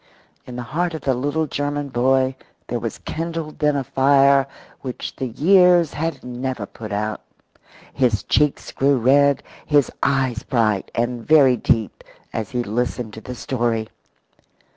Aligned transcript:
In 0.47 0.55
the 0.55 0.63
heart 0.63 0.95
of 0.95 1.01
the 1.01 1.13
little 1.13 1.45
German 1.45 1.89
boy 1.89 2.35
there 2.65 2.79
was 2.79 2.97
kindled 2.97 3.59
then 3.59 3.75
a 3.75 3.83
fire 3.83 4.47
which 4.79 5.15
the 5.15 5.27
years 5.27 5.93
had 5.93 6.23
never 6.23 6.65
put 6.65 6.91
out. 6.91 7.21
His 7.93 8.23
cheeks 8.23 8.71
grew 8.71 8.97
red, 8.97 9.43
his 9.63 9.91
eyes 10.01 10.41
bright 10.41 10.89
and 10.95 11.21
very 11.23 11.55
deep 11.55 12.03
as 12.33 12.49
he 12.49 12.63
listened 12.63 13.13
to 13.13 13.21
the 13.21 13.35
story. 13.35 13.89